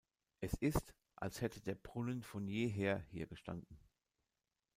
Es 0.39 0.53
ist, 0.55 0.95
als 1.15 1.41
hätte 1.41 1.61
der 1.61 1.75
Brunnen 1.75 2.23
von 2.23 2.47
jeher 2.47 3.01
hier 3.11 3.27
gestanden. 3.27 3.77